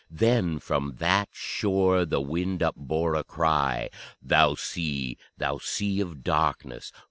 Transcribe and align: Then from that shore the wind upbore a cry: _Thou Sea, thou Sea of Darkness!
Then 0.09 0.57
from 0.57 0.95
that 0.97 1.29
shore 1.31 2.05
the 2.05 2.21
wind 2.21 2.61
upbore 2.63 3.13
a 3.13 3.23
cry: 3.23 3.91
_Thou 4.25 4.57
Sea, 4.57 5.15
thou 5.37 5.59
Sea 5.59 6.01
of 6.01 6.23
Darkness! 6.23 6.91